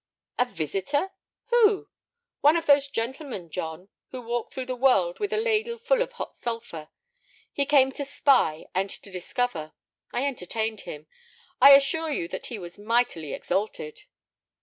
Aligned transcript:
"A 0.39 0.45
visitor? 0.45 1.11
Who?" 1.51 1.87
"One 2.39 2.57
of 2.57 2.65
those 2.65 2.87
gentlemen, 2.87 3.51
John, 3.51 3.89
who 4.09 4.23
walk 4.23 4.51
through 4.51 4.65
the 4.65 4.75
world 4.75 5.19
with 5.19 5.31
a 5.31 5.37
ladle 5.37 5.77
full 5.77 6.01
of 6.01 6.13
hot 6.13 6.35
sulphur. 6.35 6.89
He 7.53 7.67
came 7.67 7.91
to 7.91 8.03
spy 8.03 8.65
and 8.73 8.89
to 8.89 9.11
discover. 9.11 9.73
I 10.11 10.25
entertained 10.25 10.81
him. 10.89 11.05
I 11.61 11.73
assure 11.75 12.09
you 12.11 12.27
that 12.29 12.47
he 12.47 12.57
was 12.57 12.79
mightily 12.79 13.31
exalted." 13.33 14.05